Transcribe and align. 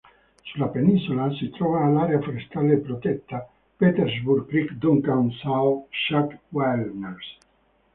Sulla 0.41 0.69
penisola 0.69 1.31
si 1.31 1.51
trova 1.51 1.85
l'area 1.87 2.19
forestale 2.19 2.77
protetta 2.79 3.47
"Petersburg 3.77 4.47
Creek–Duncan 4.47 5.29
Salt 5.29 5.89
Chuck 6.09 6.39
Wilderness". 6.49 7.37